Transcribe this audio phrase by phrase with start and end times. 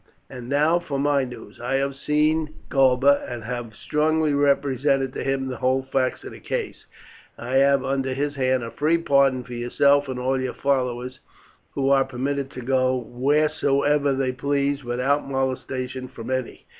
[0.31, 1.61] And now for my news.
[1.61, 6.39] I have seen Galba, and have strongly represented to him the whole facts of the
[6.39, 6.87] case,
[7.37, 11.19] and I have, under his hand, a free pardon for yourself and all your followers,
[11.73, 16.65] who are permitted to go wheresoever they please, without molestation from any.